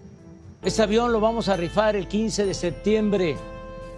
Este 0.63 0.81
avión 0.81 1.11
lo 1.11 1.19
vamos 1.19 1.49
a 1.49 1.55
rifar 1.55 1.95
el 1.95 2.07
15 2.07 2.47
de 2.47 2.53
septiembre 2.55 3.35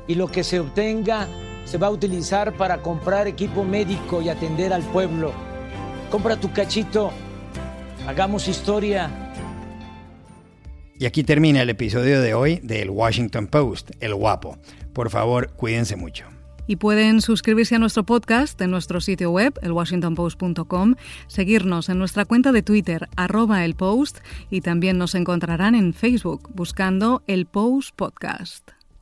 y 0.07 0.15
lo 0.15 0.27
que 0.27 0.43
se 0.43 0.59
obtenga 0.59 1.27
se 1.65 1.77
va 1.77 1.87
a 1.87 1.91
utilizar 1.91 2.53
para 2.53 2.81
comprar 2.81 3.27
equipo 3.27 3.63
médico 3.63 4.21
y 4.21 4.29
atender 4.29 4.71
al 4.71 4.83
pueblo. 4.83 5.33
Compra 6.11 6.39
tu 6.39 6.51
cachito, 6.53 7.11
hagamos 8.07 8.47
historia. 8.47 9.09
Y 10.97 11.05
aquí 11.05 11.23
termina 11.23 11.61
el 11.61 11.69
episodio 11.69 12.21
de 12.21 12.33
hoy 12.33 12.59
del 12.63 12.89
Washington 12.89 13.47
Post, 13.47 13.91
El 13.99 14.15
Guapo. 14.15 14.57
Por 14.93 15.09
favor, 15.09 15.49
cuídense 15.51 15.97
mucho. 15.97 16.25
Y 16.67 16.77
pueden 16.77 17.21
suscribirse 17.21 17.75
a 17.75 17.79
nuestro 17.79 18.05
podcast 18.05 18.59
en 18.61 18.71
nuestro 18.71 19.01
sitio 19.01 19.29
web, 19.29 19.53
elwashingtonpost.com, 19.61 20.95
seguirnos 21.27 21.89
en 21.89 21.99
nuestra 21.99 22.25
cuenta 22.25 22.51
de 22.51 22.63
Twitter, 22.63 23.07
arroba 23.15 23.65
el 23.65 23.75
post, 23.75 24.19
y 24.49 24.61
también 24.61 24.97
nos 24.97 25.15
encontrarán 25.15 25.75
en 25.75 25.93
Facebook 25.93 26.49
buscando 26.53 27.23
el 27.27 27.45
Post 27.45 27.95
Podcast. 27.95 28.74